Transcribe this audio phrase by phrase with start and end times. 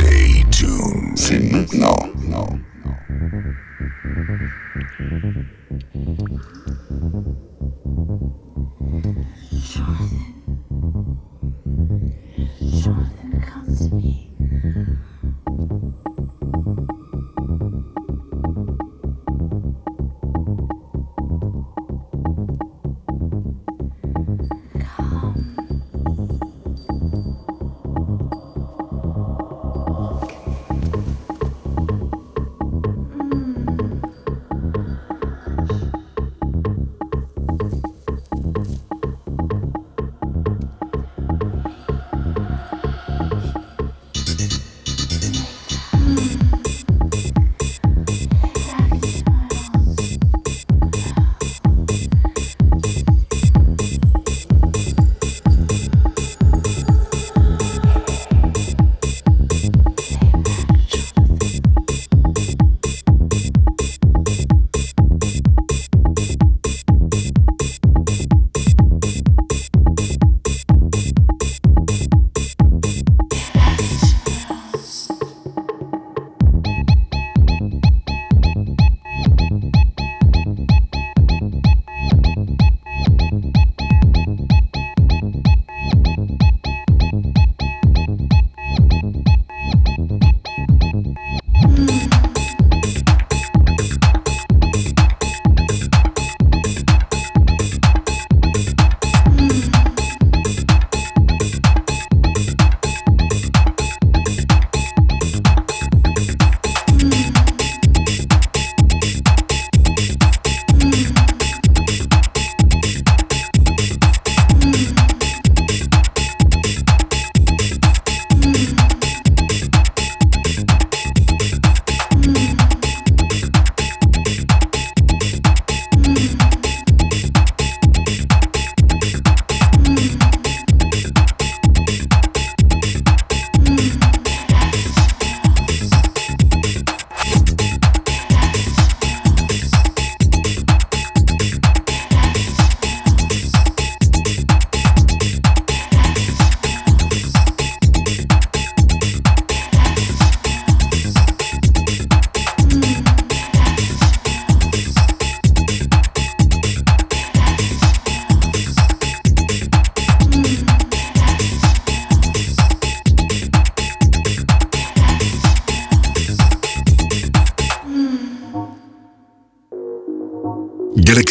[0.00, 1.74] Stay tuned.
[1.74, 2.60] No, maintenant.
[9.76, 10.39] Galaxy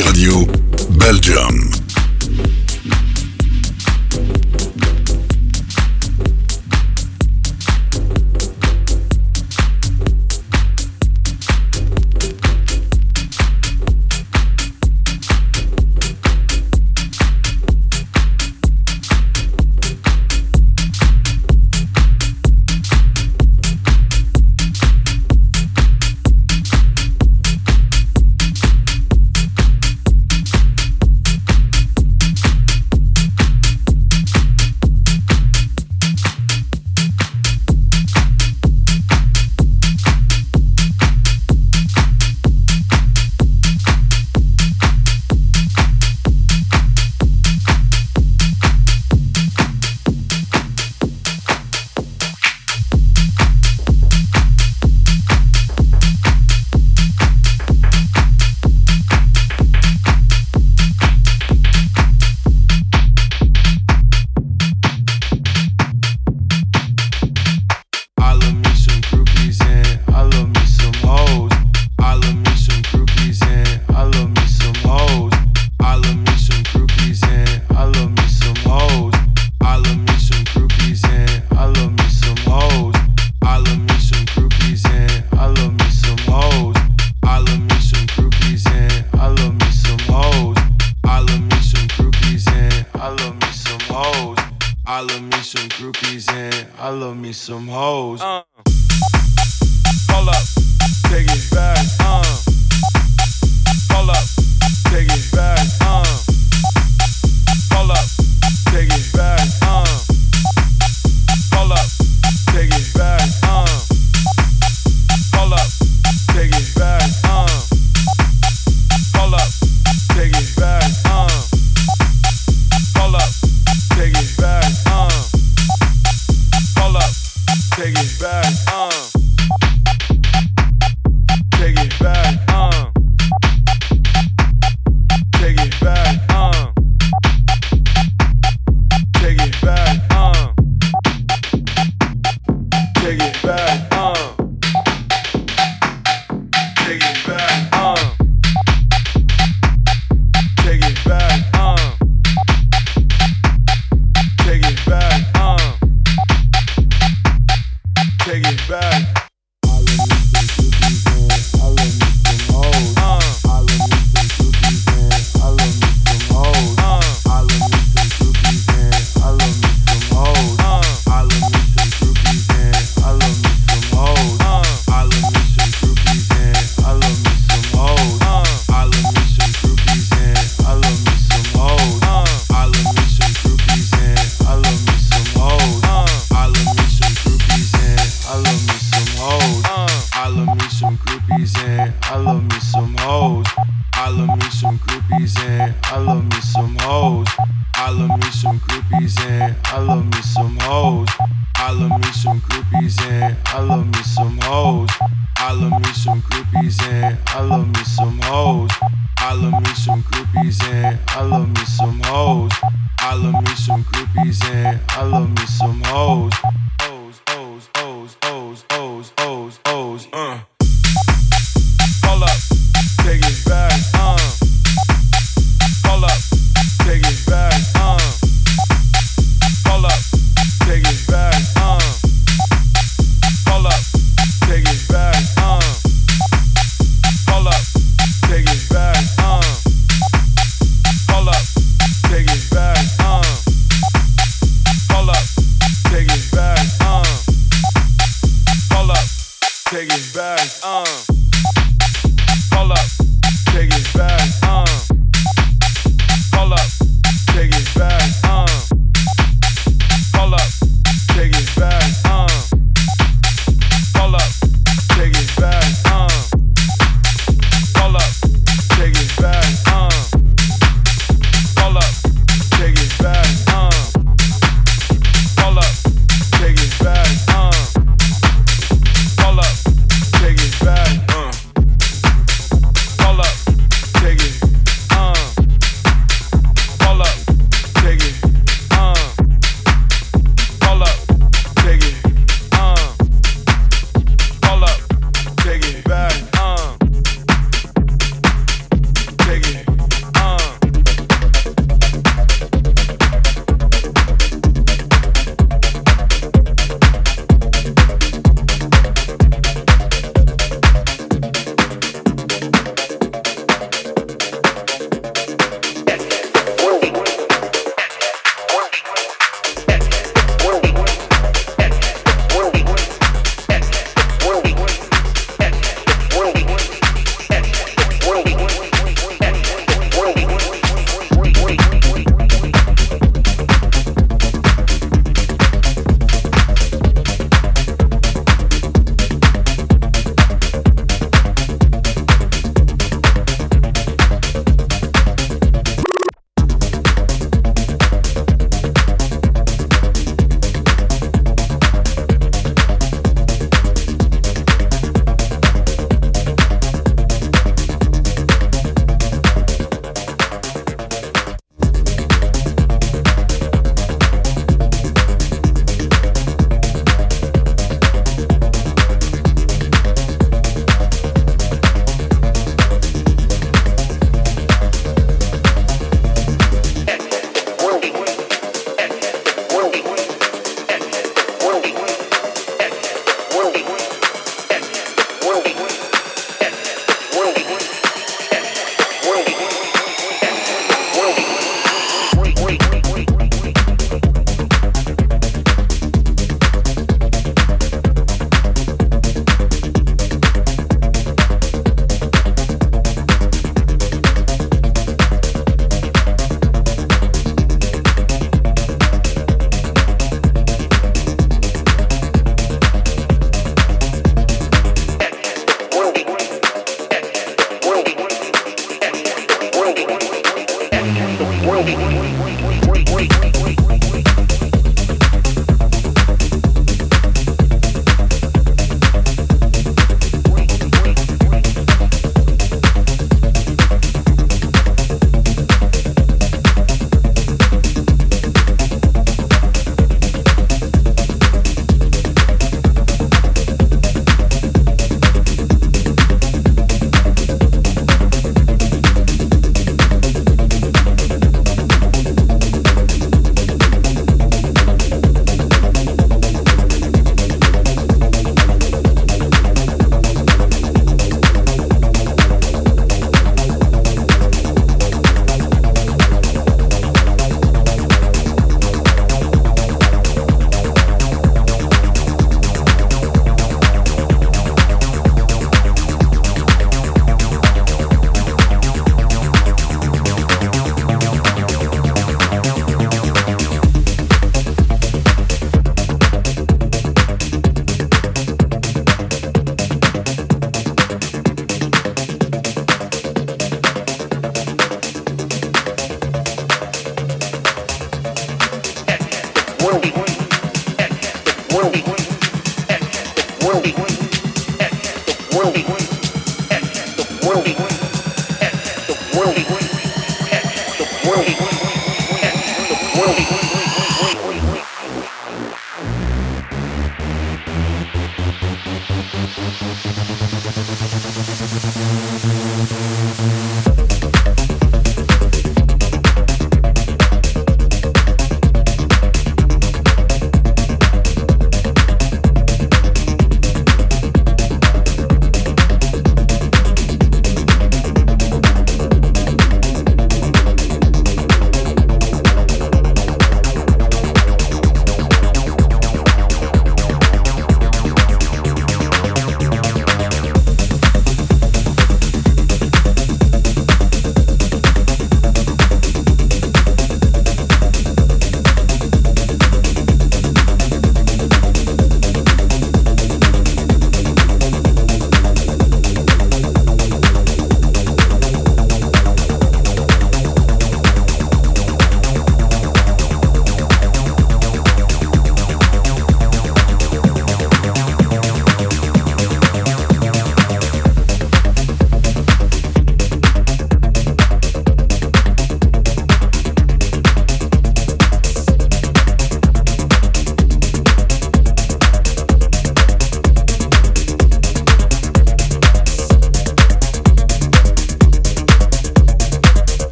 [0.00, 0.46] Radio,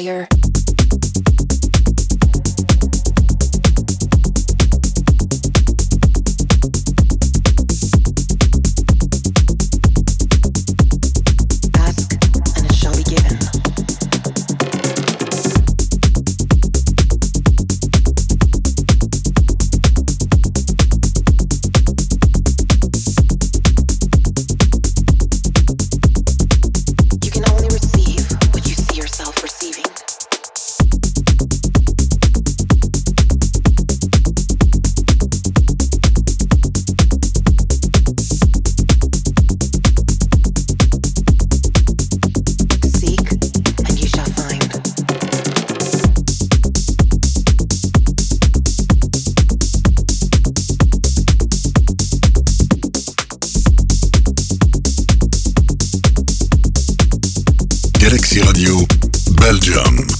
[0.00, 0.29] desire
[58.32, 58.86] is the
[59.34, 60.19] beginning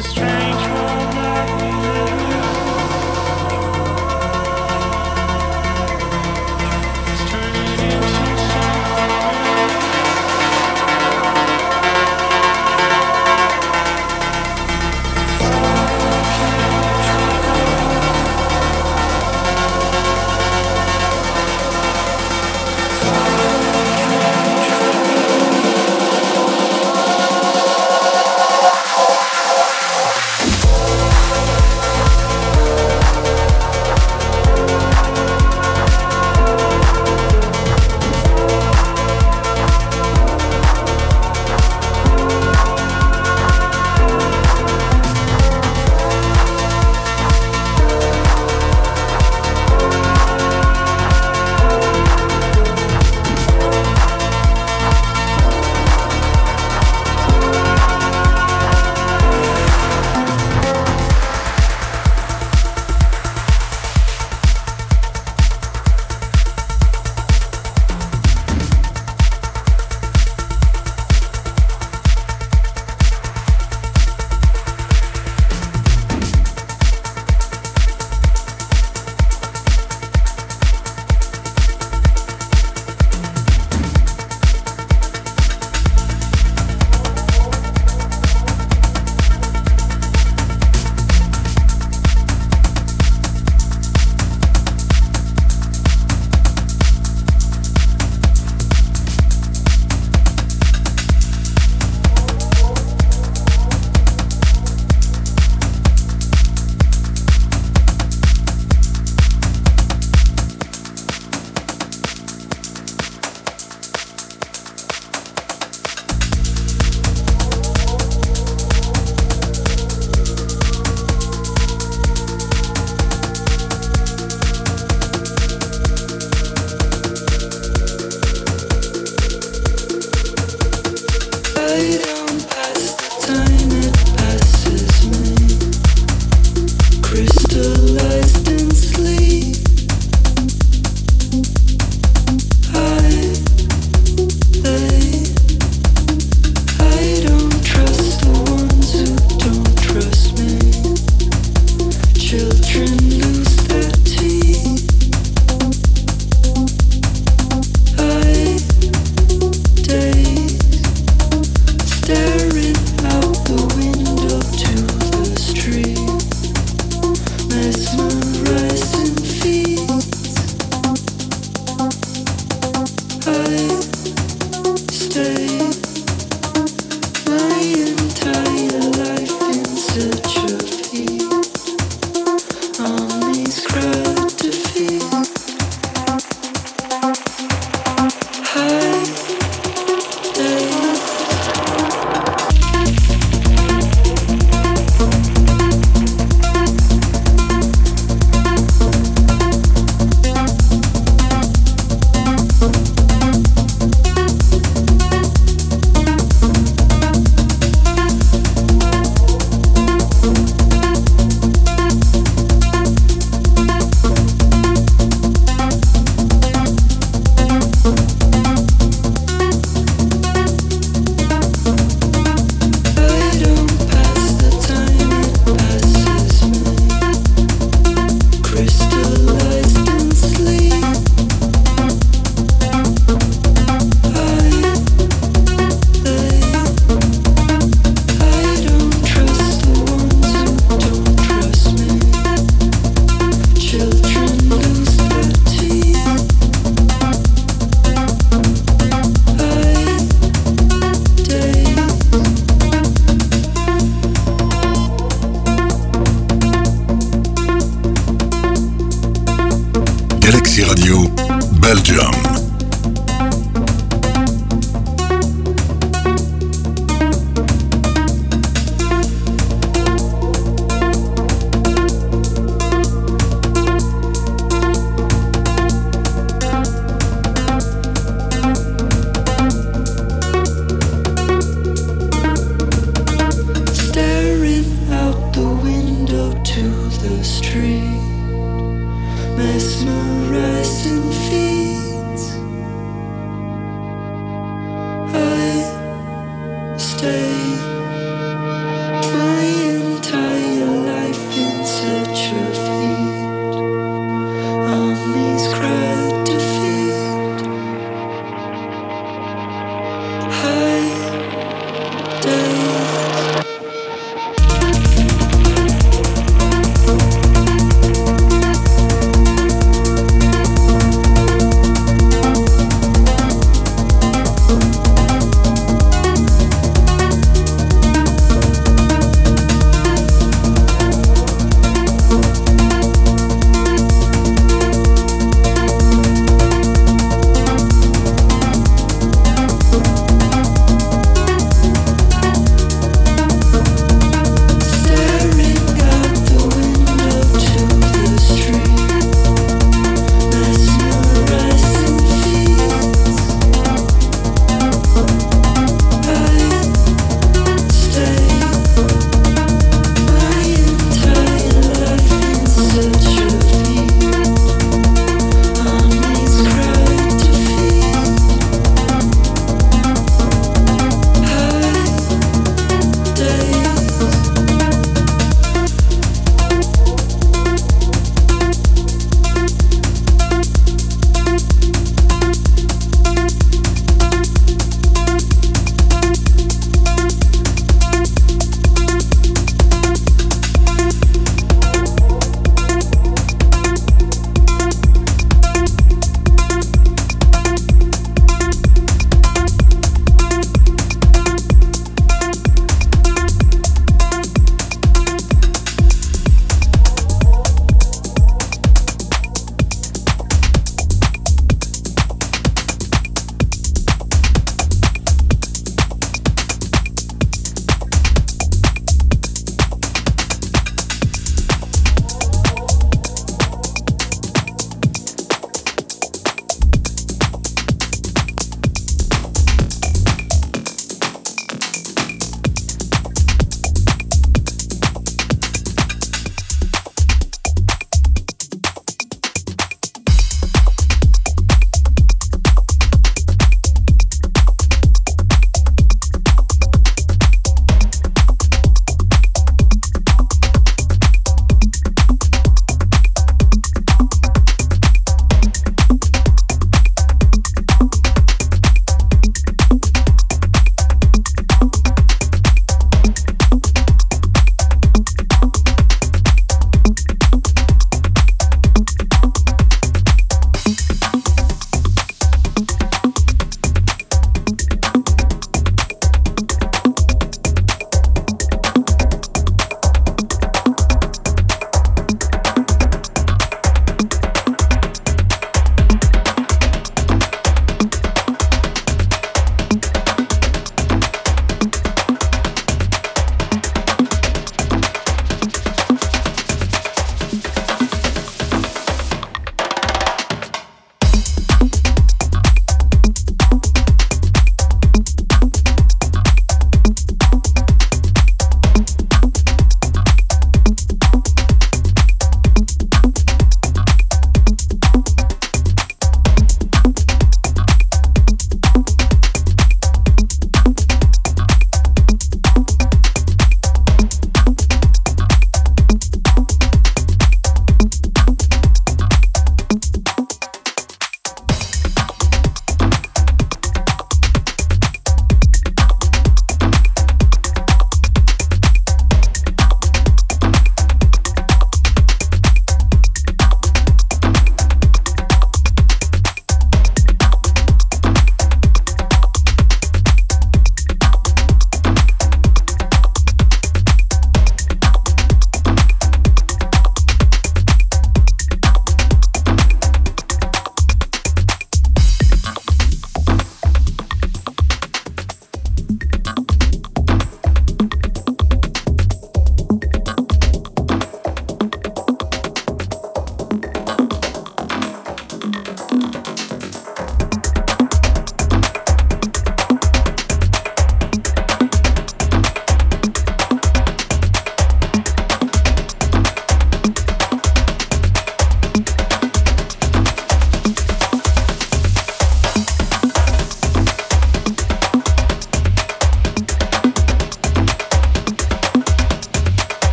[0.00, 0.39] is trying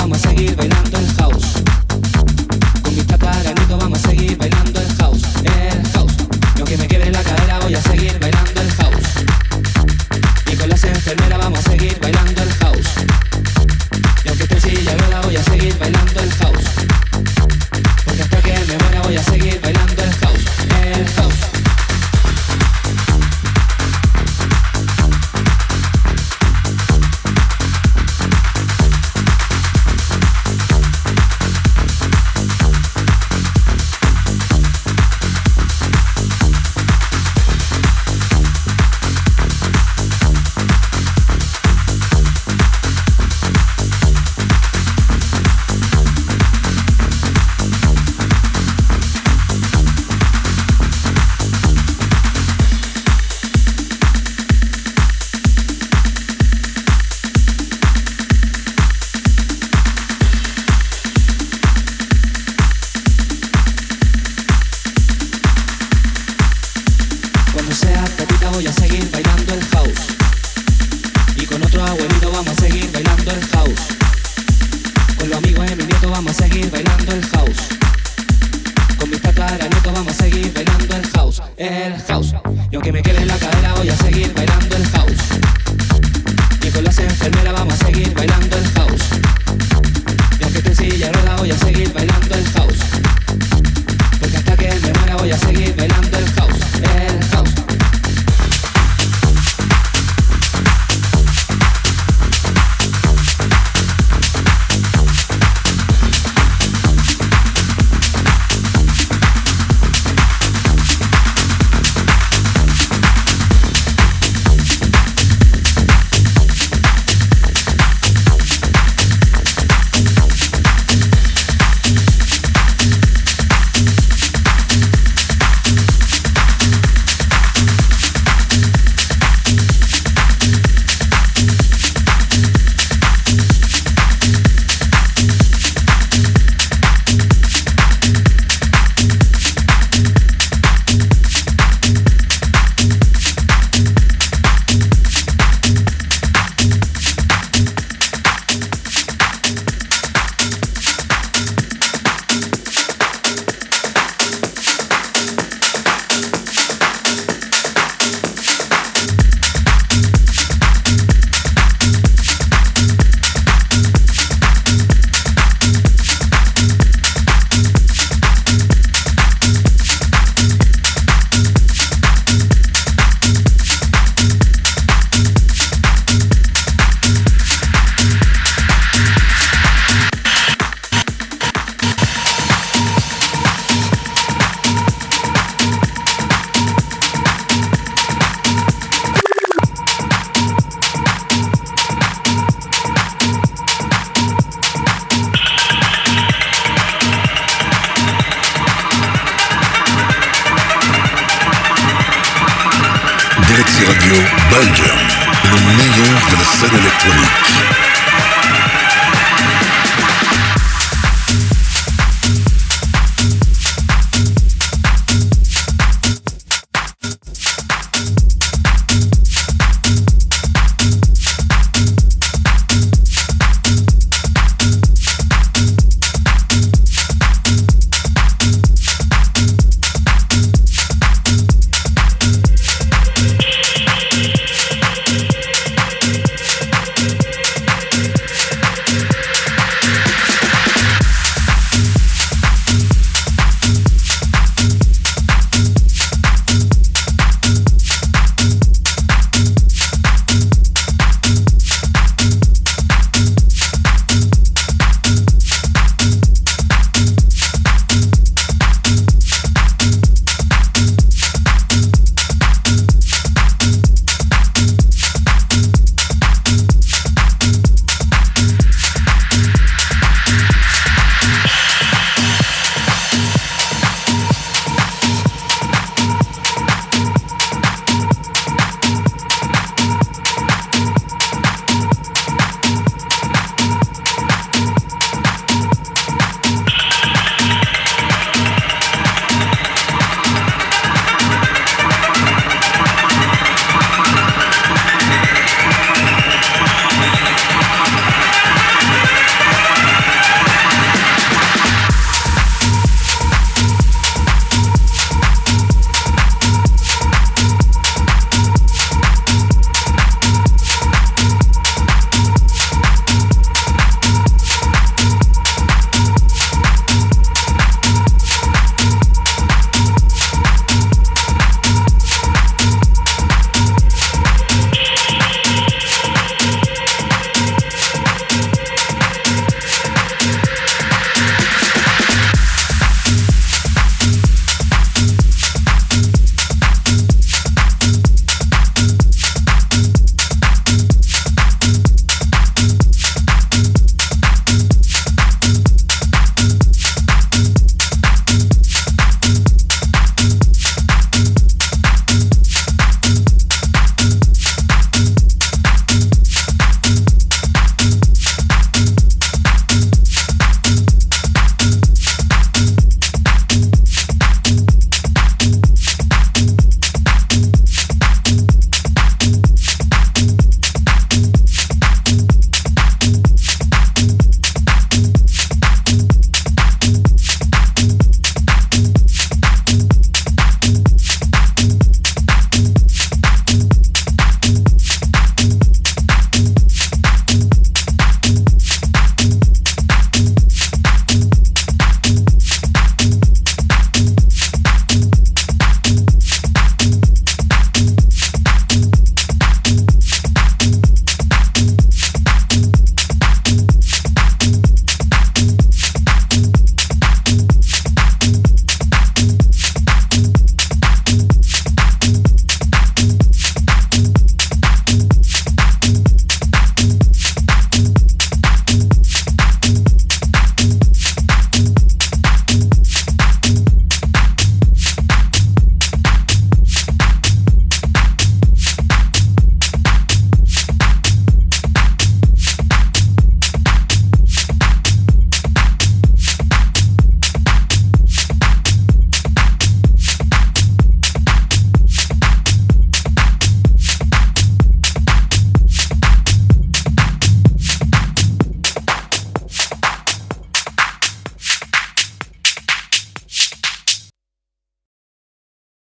[0.00, 1.06] vamos a seguir bailando el